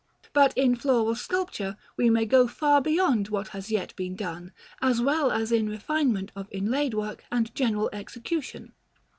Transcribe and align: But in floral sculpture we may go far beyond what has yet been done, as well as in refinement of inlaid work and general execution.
But 0.33 0.57
in 0.57 0.75
floral 0.75 1.13
sculpture 1.13 1.77
we 1.95 2.09
may 2.09 2.25
go 2.25 2.47
far 2.47 2.81
beyond 2.81 3.27
what 3.27 3.49
has 3.49 3.69
yet 3.69 3.95
been 3.95 4.15
done, 4.15 4.51
as 4.81 4.99
well 4.99 5.31
as 5.31 5.51
in 5.51 5.69
refinement 5.69 6.31
of 6.35 6.47
inlaid 6.49 6.95
work 6.95 7.23
and 7.31 7.53
general 7.53 7.87
execution. 7.93 8.73